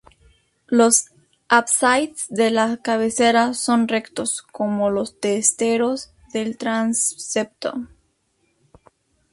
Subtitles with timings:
[0.65, 1.11] Los
[1.47, 7.87] ábsides de la cabecera son rectos, como los testeros del transepto.